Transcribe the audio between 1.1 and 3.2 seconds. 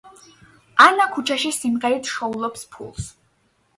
ქუჩაში სიმღერით შოულობს ფულს.